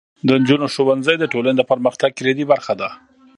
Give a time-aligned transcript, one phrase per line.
[0.27, 2.89] د نجونو ښوونځی د ټولنې د پرمختګ کلیدي برخه ده.